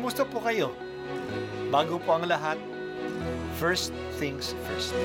Kamusta 0.00 0.24
po 0.24 0.40
kayo? 0.40 0.72
Bago 1.68 2.00
po 2.00 2.16
ang 2.16 2.24
lahat, 2.24 2.56
first 3.60 3.92
things 4.16 4.56
first. 4.64 4.96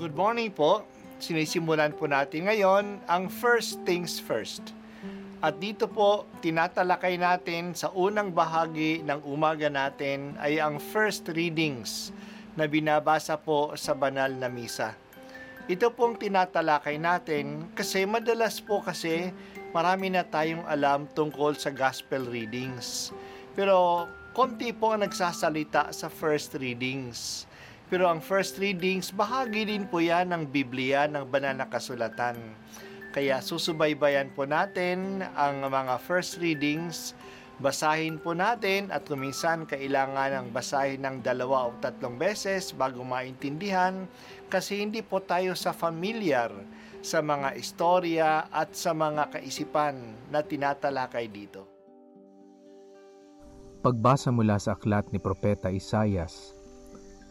Good 0.00 0.16
morning 0.16 0.48
po. 0.48 0.88
Sinisimulan 1.20 1.92
po 1.92 2.08
natin 2.08 2.48
ngayon 2.48 3.04
ang 3.04 3.28
first 3.28 3.84
things 3.84 4.16
first. 4.16 4.72
At 5.44 5.60
dito 5.60 5.92
po, 5.92 6.24
tinatalakay 6.40 7.20
natin 7.20 7.76
sa 7.76 7.92
unang 7.92 8.32
bahagi 8.32 9.04
ng 9.04 9.28
umaga 9.28 9.68
natin 9.68 10.40
ay 10.40 10.56
ang 10.56 10.80
first 10.80 11.28
readings 11.28 12.16
na 12.56 12.64
binabasa 12.64 13.36
po 13.36 13.76
sa 13.76 13.92
banal 13.92 14.32
na 14.32 14.48
misa. 14.48 15.03
Ito 15.64 15.96
pong 15.96 16.20
tinatalakay 16.20 17.00
natin 17.00 17.72
kasi 17.72 18.04
madalas 18.04 18.60
po 18.60 18.84
kasi 18.84 19.32
marami 19.72 20.12
na 20.12 20.20
tayong 20.20 20.60
alam 20.68 21.08
tungkol 21.16 21.56
sa 21.56 21.72
gospel 21.72 22.28
readings. 22.28 23.16
Pero 23.56 24.04
konti 24.36 24.76
po 24.76 24.92
ang 24.92 25.08
nagsasalita 25.08 25.88
sa 25.88 26.12
first 26.12 26.52
readings. 26.60 27.48
Pero 27.88 28.12
ang 28.12 28.20
first 28.20 28.60
readings, 28.60 29.08
bahagi 29.08 29.64
din 29.64 29.88
po 29.88 30.04
yan 30.04 30.36
ng 30.36 30.52
Biblia, 30.52 31.08
ng 31.08 31.24
banal 31.32 31.56
na 31.56 31.64
kasulatan. 31.64 32.36
Kaya 33.16 33.40
susubaybayan 33.40 34.36
po 34.36 34.44
natin 34.44 35.24
ang 35.32 35.64
mga 35.64 35.96
first 36.04 36.44
readings, 36.44 37.16
basahin 37.62 38.18
po 38.18 38.34
natin 38.34 38.90
at 38.90 39.06
kuminsan 39.06 39.66
kailangan 39.68 40.34
ng 40.42 40.46
basahin 40.50 41.06
ng 41.06 41.16
dalawa 41.22 41.70
o 41.70 41.76
tatlong 41.78 42.18
beses 42.18 42.74
bago 42.74 43.06
maintindihan 43.06 44.10
kasi 44.50 44.82
hindi 44.82 45.02
po 45.02 45.22
tayo 45.22 45.54
sa 45.54 45.70
familiar 45.70 46.50
sa 47.04 47.20
mga 47.20 47.52
istorya 47.60 48.48
at 48.48 48.72
sa 48.72 48.96
mga 48.96 49.28
kaisipan 49.36 49.94
na 50.32 50.40
tinatalakay 50.40 51.28
dito. 51.28 51.68
Pagbasa 53.84 54.32
mula 54.32 54.56
sa 54.56 54.72
aklat 54.72 55.12
ni 55.12 55.20
Propeta 55.20 55.68
Isayas, 55.68 56.56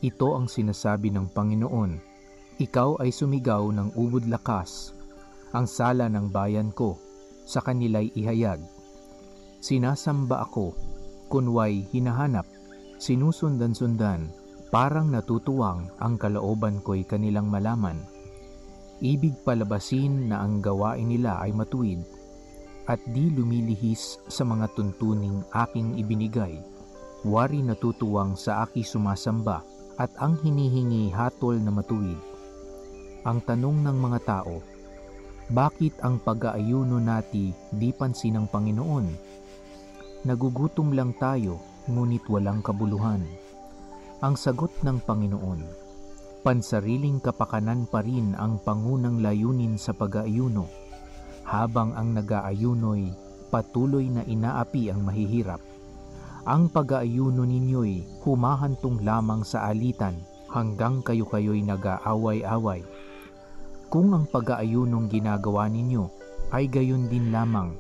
ito 0.06 0.38
ang 0.38 0.46
sinasabi 0.46 1.10
ng 1.10 1.34
Panginoon, 1.34 1.98
Ikaw 2.62 3.02
ay 3.02 3.10
sumigaw 3.10 3.74
ng 3.74 3.98
ubod 3.98 4.30
lakas, 4.30 4.94
ang 5.50 5.66
sala 5.66 6.06
ng 6.06 6.30
bayan 6.30 6.70
ko, 6.70 6.94
sa 7.50 7.58
kanila'y 7.58 8.14
ihayag. 8.14 8.62
Sinasamba 9.64 10.44
ako, 10.44 10.76
kunway 11.32 11.88
hinahanap, 11.96 12.44
sinusundan-sundan, 13.00 14.28
parang 14.68 15.08
natutuwang 15.08 15.88
ang 16.04 16.20
kalooban 16.20 16.84
ko'y 16.84 17.08
kanilang 17.08 17.48
malaman. 17.48 17.96
Ibig 19.00 19.48
palabasin 19.48 20.28
na 20.28 20.44
ang 20.44 20.60
gawain 20.60 21.08
nila 21.08 21.40
ay 21.40 21.56
matuwid, 21.56 22.04
at 22.92 23.00
di 23.16 23.32
lumilihis 23.32 24.20
sa 24.28 24.44
mga 24.44 24.68
tuntuning 24.76 25.40
aking 25.56 25.96
ibinigay. 25.96 26.60
Wari 27.24 27.64
natutuwang 27.64 28.36
sa 28.36 28.68
aki 28.68 28.84
sumasamba, 28.84 29.64
at 29.96 30.12
ang 30.20 30.36
hinihingi 30.44 31.08
hatol 31.16 31.56
na 31.56 31.72
matuwid. 31.72 32.20
Ang 33.24 33.40
tanong 33.48 33.80
ng 33.80 33.96
mga 33.96 34.20
tao, 34.28 34.60
bakit 35.56 35.96
ang 36.04 36.20
pag-aayuno 36.20 37.00
nati 37.00 37.56
di 37.72 37.96
pansin 37.96 38.36
ng 38.36 38.52
Panginoon? 38.52 39.32
Nagugutom 40.24 40.96
lang 40.96 41.12
tayo, 41.20 41.60
ngunit 41.92 42.24
walang 42.32 42.64
kabuluhan. 42.64 43.24
Ang 44.24 44.40
sagot 44.40 44.72
ng 44.84 45.04
Panginoon, 45.04 45.62
pansariling 46.48 47.20
kapakanan 47.20 47.88
pa 47.92 48.00
rin 48.00 48.32
ang 48.40 48.60
pangunang 48.64 49.20
layunin 49.20 49.76
sa 49.76 49.92
pag-aayuno, 49.92 50.68
habang 51.44 51.92
ang 51.94 52.16
nag-aayuno'y 52.16 53.12
patuloy 53.52 54.08
na 54.08 54.24
inaapi 54.24 54.90
ang 54.90 55.04
mahihirap 55.04 55.74
ang 56.44 56.68
pag-aayuno 56.68 57.48
ninyo'y 57.48 58.04
humahantong 58.28 59.00
lamang 59.00 59.48
sa 59.48 59.72
alitan 59.72 60.12
hanggang 60.52 61.00
kayo-kayo'y 61.00 61.64
nag-aaway-away. 61.64 62.84
Kung 63.88 64.12
ang 64.12 64.28
pag-aayunong 64.28 65.08
ginagawa 65.08 65.72
ninyo 65.72 66.04
ay 66.52 66.68
gayon 66.68 67.08
din 67.08 67.32
lamang, 67.32 67.72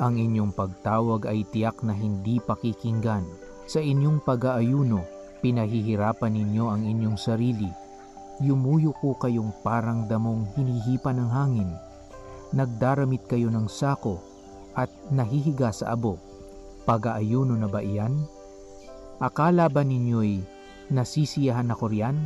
ang 0.00 0.16
inyong 0.16 0.56
pagtawag 0.56 1.28
ay 1.28 1.44
tiyak 1.52 1.84
na 1.84 1.92
hindi 1.92 2.40
pakikinggan. 2.40 3.22
Sa 3.68 3.84
inyong 3.84 4.24
pag-aayuno, 4.24 5.04
pinahihirapan 5.44 6.32
ninyo 6.32 6.64
ang 6.66 6.82
inyong 6.88 7.20
sarili. 7.20 7.68
Yumuyuko 8.40 9.20
kayong 9.20 9.52
parang 9.60 10.08
damong 10.08 10.48
hinihipa 10.56 11.12
ng 11.12 11.28
hangin. 11.28 11.70
Nagdaramit 12.56 13.28
kayo 13.28 13.52
ng 13.52 13.68
sako 13.68 14.18
at 14.72 14.88
nahihiga 15.12 15.70
sa 15.70 15.92
abo 15.92 16.18
pag-aayuno 16.90 17.54
na 17.54 17.68
ba 17.70 17.84
iyan? 17.84 18.18
Akala 19.22 19.68
ba 19.68 19.86
ninyo'y 19.86 20.42
nasisiyahan 20.90 21.70
ako 21.70 21.92
riyan? 21.92 22.18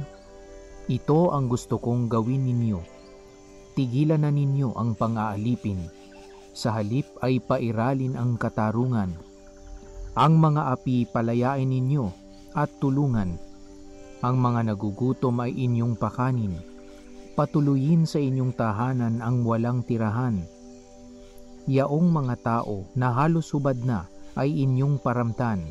Ito 0.88 1.36
ang 1.36 1.52
gusto 1.52 1.76
kong 1.76 2.08
gawin 2.08 2.48
ninyo. 2.48 2.80
Tigilan 3.74 4.22
na 4.22 4.30
ninyo 4.30 4.72
ang 4.72 4.94
pang-aalipin. 4.96 6.03
Sa 6.54 6.70
halip 6.70 7.10
ay 7.18 7.42
pairalin 7.42 8.14
ang 8.14 8.38
katarungan. 8.38 9.10
Ang 10.14 10.38
mga 10.38 10.70
api 10.70 11.10
palayain 11.10 11.66
ninyo 11.66 12.06
at 12.54 12.70
tulungan. 12.78 13.34
Ang 14.22 14.36
mga 14.38 14.70
nagugutom 14.70 15.42
ay 15.42 15.50
inyong 15.50 15.98
pakanin. 15.98 16.54
Patuloyin 17.34 18.06
sa 18.06 18.22
inyong 18.22 18.54
tahanan 18.54 19.18
ang 19.18 19.42
walang 19.42 19.82
tirahan. 19.82 20.46
Yaong 21.66 22.08
mga 22.14 22.34
tao 22.38 22.86
na 22.94 23.10
halos 23.10 23.50
hubad 23.50 23.74
na 23.82 24.06
ay 24.38 24.54
inyong 24.62 25.02
paramtan. 25.02 25.66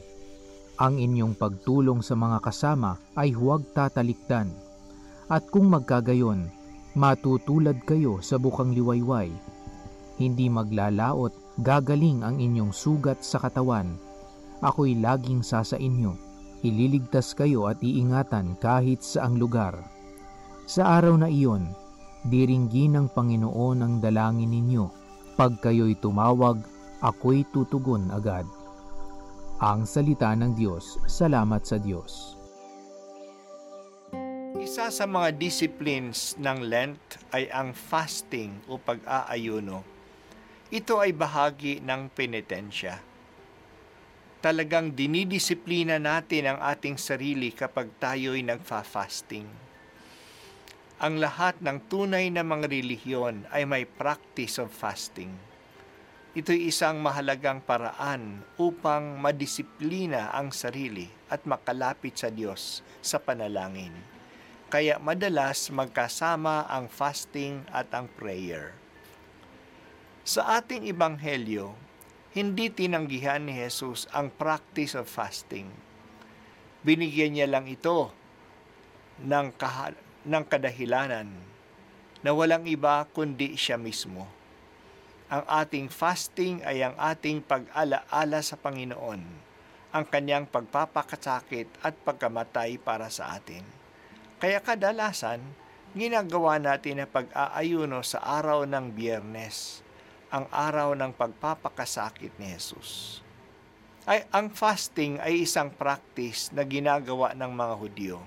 Ang 0.75 1.00
inyong 1.00 1.39
pagtulong 1.39 2.03
sa 2.03 2.19
mga 2.19 2.44
kasama 2.44 3.00
ay 3.15 3.31
huwag 3.31 3.63
tatalikdan. 3.71 4.51
At 5.31 5.47
kung 5.47 5.71
magkagayon, 5.71 6.51
matutulad 7.00 7.79
kayo 7.88 8.19
sa 8.19 8.35
bukang 8.35 8.75
liwayway. 8.75 9.31
Hindi 10.23 10.47
maglalaot, 10.47 11.59
gagaling 11.59 12.23
ang 12.23 12.39
inyong 12.39 12.72
sugat 12.72 13.19
sa 13.28 13.44
katawan. 13.44 14.00
Ako'y 14.63 14.95
laging 15.03 15.44
sasa 15.44 15.75
inyo. 15.75 16.16
Ililigtas 16.63 17.35
kayo 17.35 17.67
at 17.67 17.84
iingatan 17.84 18.56
kahit 18.63 19.03
sa 19.03 19.28
ang 19.28 19.35
lugar. 19.35 19.75
Sa 20.63 20.88
araw 20.95 21.19
na 21.19 21.28
iyon, 21.28 21.67
diringgin 22.31 22.95
ng 22.95 23.12
Panginoon 23.12 23.83
ang 23.83 23.94
dalangin 24.00 24.47
ninyo. 24.47 24.88
Pag 25.35 25.59
kayo'y 25.59 26.00
tumawag, 26.00 26.63
ako'y 27.03 27.44
tutugon 27.51 28.07
agad. 28.16 28.47
Ang 29.59 29.83
salita 29.83 30.31
ng 30.31 30.56
Diyos, 30.56 31.03
salamat 31.03 31.67
sa 31.67 31.75
Diyos. 31.75 32.39
Isa 34.56 34.88
sa 34.88 35.03
mga 35.03 35.35
disciplines 35.35 36.39
ng 36.39 36.63
Lent 36.63 37.19
ay 37.35 37.51
ang 37.51 37.75
fasting 37.75 38.63
o 38.72 38.79
pag-aayuno. 38.79 39.93
Ito 40.73 40.97
ay 40.97 41.13
bahagi 41.13 41.85
ng 41.85 42.09
penitensya. 42.09 42.97
Talagang 44.41 44.97
dinidisiplina 44.97 46.01
natin 46.01 46.50
ang 46.50 46.59
ating 46.59 46.97
sarili 46.97 47.53
kapag 47.53 47.94
tayo'y 48.01 48.41
nagfa-fasting. 48.41 49.45
Ang 50.97 51.22
lahat 51.22 51.62
ng 51.62 51.78
tunay 51.85 52.33
na 52.33 52.41
mga 52.41 52.66
relihiyon 52.66 53.45
ay 53.53 53.69
may 53.69 53.85
practice 53.85 54.57
of 54.57 54.73
fasting 54.73 55.53
Ito'y 56.33 56.66
isang 56.66 56.97
mahalagang 56.97 57.62
paraan 57.62 58.41
upang 58.57 59.22
madisiplina 59.22 60.33
ang 60.33 60.50
sarili 60.50 61.06
at 61.30 61.45
makalapit 61.45 62.18
sa 62.18 62.33
Diyos 62.33 62.81
sa 63.06 63.21
panalangin. 63.21 63.94
Kaya 64.65 64.98
madalas 64.98 65.69
magkasama 65.69 66.65
ang 66.65 66.89
fasting 66.89 67.62
at 67.69 67.86
ang 67.94 68.09
prayer. 68.18 68.74
Sa 70.24 70.60
ating 70.60 70.88
ibanghelyo, 70.88 71.75
hindi 72.34 72.72
tinanggihan 72.72 73.44
ni 73.44 73.60
Jesus 73.60 74.10
ang 74.16 74.31
practice 74.34 74.96
of 74.98 75.06
fasting. 75.06 75.70
Binigyan 76.81 77.36
niya 77.38 77.48
lang 77.48 77.70
ito 77.70 78.10
ng, 79.22 79.54
kaha- 79.56 80.00
ng 80.25 80.44
kadahilanan 80.48 81.30
na 82.24 82.31
walang 82.31 82.66
iba 82.66 83.06
kundi 83.12 83.54
siya 83.60 83.75
mismo 83.78 84.44
ang 85.34 85.50
ating 85.50 85.90
fasting 85.90 86.62
ay 86.62 86.86
ang 86.86 86.94
ating 86.94 87.42
pag-alaala 87.42 88.40
sa 88.46 88.54
Panginoon, 88.54 89.22
ang 89.90 90.06
kanyang 90.06 90.46
pagpapakasakit 90.46 91.70
at 91.81 91.98
pagkamatay 92.06 92.78
para 92.78 93.10
sa 93.10 93.34
atin. 93.34 93.66
Kaya 94.38 94.62
kadalasan, 94.62 95.42
ginagawa 95.98 96.62
natin 96.62 97.02
ang 97.02 97.10
pag-aayuno 97.10 98.06
sa 98.06 98.22
araw 98.22 98.68
ng 98.70 98.94
biyernes, 98.94 99.82
ang 100.33 100.50
araw 100.50 100.97
ng 100.97 101.13
pagpapakasakit 101.13 102.33
ni 102.41 102.50
Jesus. 102.50 103.21
Ay, 104.09 104.25
ang 104.33 104.50
fasting 104.50 105.21
ay 105.21 105.45
isang 105.45 105.69
practice 105.69 106.50
na 106.50 106.65
ginagawa 106.65 107.38
ng 107.38 107.51
mga 107.53 107.75
Hudyo. 107.77 108.18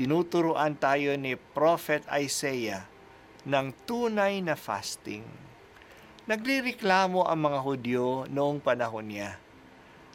Tinuturuan 0.00 0.74
tayo 0.80 1.12
ni 1.20 1.36
Prophet 1.36 2.02
Isaiah 2.08 2.88
ng 3.44 3.76
tunay 3.84 4.40
na 4.40 4.56
fasting 4.56 5.44
Nagrereklamo 6.24 7.28
ang 7.28 7.36
mga 7.36 7.60
Hudyo 7.60 8.24
noong 8.32 8.64
panahon 8.64 9.12
niya 9.12 9.36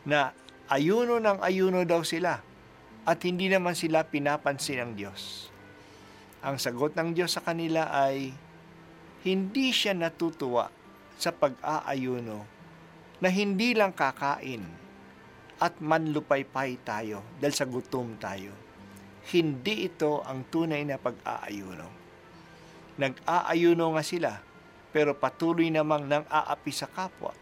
na 0.10 0.34
ayuno 0.66 1.22
ng 1.22 1.38
ayuno 1.38 1.86
daw 1.86 2.02
sila 2.02 2.42
at 3.06 3.20
hindi 3.22 3.46
naman 3.46 3.78
sila 3.78 4.02
pinapansin 4.02 4.82
ng 4.82 4.92
Diyos. 4.98 5.54
Ang 6.42 6.58
sagot 6.58 6.98
ng 6.98 7.14
Diyos 7.14 7.38
sa 7.38 7.46
kanila 7.46 7.94
ay 7.94 8.34
hindi 9.22 9.70
siya 9.70 9.94
natutuwa 9.94 10.74
sa 11.20 11.36
pag-aayuno 11.36 12.48
na 13.20 13.28
hindi 13.28 13.76
lang 13.76 13.92
kakain 13.92 14.64
at 15.60 15.76
manlupaypay 15.84 16.80
tayo 16.88 17.20
dahil 17.44 17.52
sa 17.52 17.68
gutom 17.68 18.16
tayo. 18.16 18.56
Hindi 19.28 19.92
ito 19.92 20.24
ang 20.24 20.48
tunay 20.48 20.88
na 20.88 20.96
pag-aayuno. 20.96 21.88
Nag-aayuno 22.96 23.86
nga 24.00 24.04
sila 24.04 24.32
pero 24.96 25.12
patuloy 25.14 25.68
namang 25.68 26.08
nang 26.08 26.26
aapi 26.32 26.72
sa 26.72 26.88
kapwa. 26.88 27.36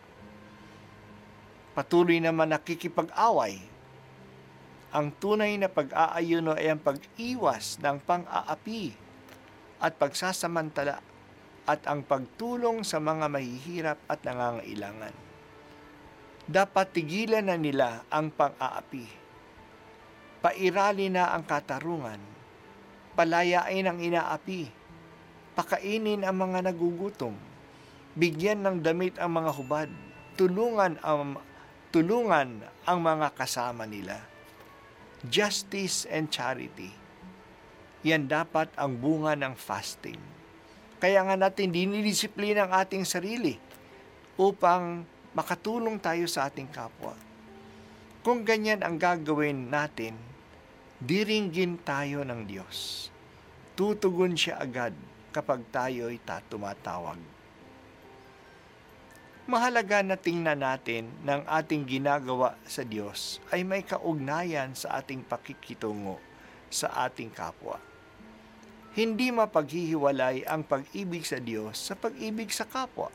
Patuloy 1.78 2.18
naman 2.18 2.50
nakikipag-away. 2.50 3.62
Ang 4.90 5.14
tunay 5.22 5.62
na 5.62 5.70
pag-aayuno 5.70 6.58
ay 6.58 6.74
ang 6.74 6.82
pag-iwas 6.82 7.78
ng 7.78 8.02
pang-aapi 8.02 8.98
at 9.78 9.94
pagsasamantala 9.94 10.98
at 11.68 11.84
ang 11.86 12.02
pagtulong 12.08 12.88
sa 12.88 13.04
mga 13.04 13.28
mahihirap 13.28 14.00
at 14.08 14.24
nangangailangan. 14.24 15.16
Dapat 16.48 16.88
tigilan 16.96 17.44
na 17.44 17.60
nila 17.60 18.08
ang 18.08 18.32
pang-aapi. 18.32 19.06
Pairali 20.40 21.12
na 21.12 21.36
ang 21.36 21.44
katarungan. 21.44 22.24
Palayain 23.20 23.84
ang 23.84 24.00
inaapi 24.00 24.78
pakainin 25.58 26.22
ang 26.22 26.38
mga 26.38 26.70
nagugutom, 26.70 27.34
bigyan 28.14 28.62
ng 28.62 28.78
damit 28.86 29.18
ang 29.18 29.42
mga 29.42 29.52
hubad, 29.58 29.90
tulungan 30.38 31.02
ang 31.02 31.42
tulungan 31.90 32.62
ang 32.86 33.00
mga 33.02 33.34
kasama 33.34 33.90
nila. 33.90 34.22
Justice 35.26 36.06
and 36.14 36.30
charity. 36.30 36.94
Yan 38.06 38.30
dapat 38.30 38.70
ang 38.78 39.02
bunga 39.02 39.34
ng 39.34 39.58
fasting. 39.58 40.22
Kaya 40.98 41.22
nga 41.22 41.38
natin 41.38 41.70
dinidisiplina 41.70 42.66
ang 42.66 42.74
ating 42.74 43.06
sarili 43.06 43.62
upang 44.38 45.06
makatulong 45.38 46.02
tayo 46.02 46.26
sa 46.26 46.50
ating 46.50 46.70
kapwa. 46.74 47.14
Kung 48.26 48.42
ganyan 48.42 48.82
ang 48.82 48.98
gagawin 48.98 49.70
natin, 49.70 50.18
diringgin 50.98 51.78
tayo 51.86 52.26
ng 52.26 52.50
Diyos. 52.50 53.10
Tutugon 53.78 54.34
siya 54.34 54.58
agad 54.58 54.98
kapag 55.30 55.62
tayo'y 55.70 56.18
tumatawag. 56.50 57.22
Mahalaga 59.48 60.04
na 60.04 60.18
tingnan 60.20 60.60
natin 60.60 61.08
ng 61.24 61.46
ating 61.48 61.88
ginagawa 61.88 62.58
sa 62.68 62.84
Diyos 62.84 63.40
ay 63.54 63.64
may 63.64 63.86
kaugnayan 63.86 64.74
sa 64.74 65.00
ating 65.00 65.24
pakikitungo 65.24 66.20
sa 66.68 66.92
ating 67.08 67.32
kapwa. 67.32 67.80
Hindi 68.94 69.34
mapaghihiwalay 69.34 70.48
ang 70.48 70.64
pag-ibig 70.64 71.28
sa 71.28 71.42
Diyos 71.42 71.76
sa 71.76 71.98
pag-ibig 71.98 72.54
sa 72.54 72.64
kapwa. 72.64 73.12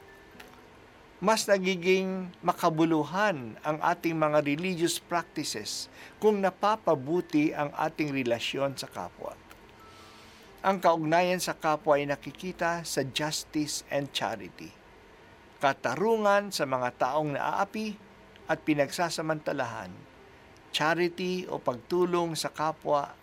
Mas 1.23 1.47
nagiging 1.47 2.35
makabuluhan 2.43 3.55
ang 3.63 3.79
ating 3.79 4.19
mga 4.19 4.43
religious 4.43 4.99
practices 4.99 5.87
kung 6.19 6.43
napapabuti 6.43 7.55
ang 7.55 7.71
ating 7.79 8.11
relasyon 8.11 8.75
sa 8.75 8.91
kapwa. 8.91 9.39
Ang 10.67 10.83
kaugnayan 10.83 11.39
sa 11.39 11.55
kapwa 11.55 11.95
ay 11.99 12.11
nakikita 12.11 12.83
sa 12.83 13.07
justice 13.07 13.87
and 13.91 14.11
charity. 14.11 14.71
Katarungan 15.63 16.51
sa 16.51 16.67
mga 16.67 16.91
taong 16.99 17.39
naaapi 17.39 17.95
at 18.51 18.63
pinagsasamantalahan. 18.67 19.95
Charity 20.75 21.47
o 21.47 21.59
pagtulong 21.59 22.35
sa 22.35 22.51
kapwa 22.51 23.15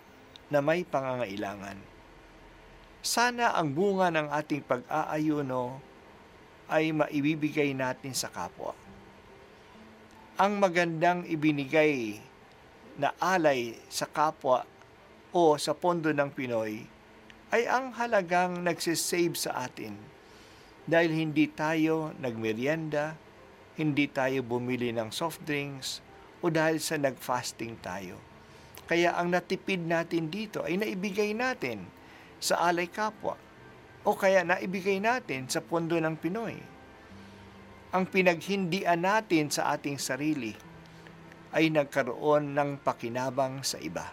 na 0.48 0.64
may 0.64 0.84
pangangailangan. 0.88 1.99
Sana 3.00 3.56
ang 3.56 3.72
bunga 3.72 4.12
ng 4.12 4.28
ating 4.28 4.60
pag-aayuno 4.60 5.80
ay 6.68 6.92
maibibigay 6.92 7.72
natin 7.72 8.12
sa 8.12 8.28
kapwa. 8.28 8.76
Ang 10.36 10.60
magandang 10.60 11.24
ibinigay 11.24 12.20
na 13.00 13.16
alay 13.16 13.72
sa 13.88 14.04
kapwa 14.04 14.68
o 15.32 15.56
sa 15.56 15.72
pondo 15.72 16.12
ng 16.12 16.28
Pinoy 16.28 16.84
ay 17.48 17.64
ang 17.64 17.96
halagang 17.96 18.60
nagsisave 18.60 19.32
sa 19.32 19.64
atin. 19.64 19.96
Dahil 20.84 21.16
hindi 21.16 21.48
tayo 21.48 22.12
nagmerienda, 22.20 23.16
hindi 23.80 24.12
tayo 24.12 24.44
bumili 24.44 24.92
ng 24.92 25.08
soft 25.08 25.40
drinks, 25.48 26.04
o 26.44 26.52
dahil 26.52 26.76
sa 26.76 27.00
nag-fasting 27.00 27.80
tayo. 27.80 28.20
Kaya 28.84 29.16
ang 29.16 29.32
natipid 29.32 29.88
natin 29.88 30.28
dito 30.28 30.60
ay 30.68 30.76
naibigay 30.76 31.32
natin 31.32 31.99
sa 32.40 32.66
alay 32.66 32.88
kapwa 32.88 33.36
o 34.02 34.16
kaya 34.16 34.40
naibigay 34.42 34.96
natin 34.98 35.44
sa 35.46 35.60
pondo 35.60 36.00
ng 36.00 36.16
Pinoy. 36.16 36.56
Ang 37.92 38.04
pinaghindian 38.08 39.04
natin 39.04 39.52
sa 39.52 39.76
ating 39.76 40.00
sarili 40.00 40.56
ay 41.52 41.68
nagkaroon 41.68 42.56
ng 42.56 42.80
pakinabang 42.80 43.60
sa 43.60 43.76
iba. 43.82 44.08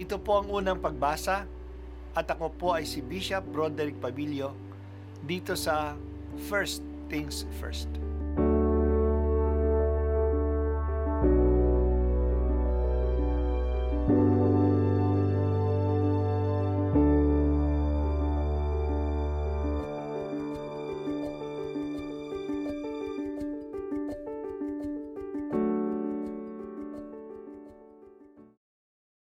Ito 0.00 0.18
po 0.20 0.42
ang 0.42 0.48
unang 0.50 0.82
pagbasa 0.82 1.46
at 2.12 2.26
ako 2.26 2.46
po 2.52 2.68
ay 2.74 2.84
si 2.84 3.00
Bishop 3.00 3.46
Broderick 3.48 3.96
Pabilio 4.02 4.52
dito 5.22 5.54
sa 5.54 5.94
First 6.50 6.82
Things 7.06 7.46
First. 7.62 8.09